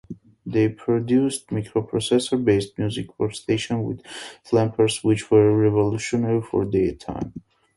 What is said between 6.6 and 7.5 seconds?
their time.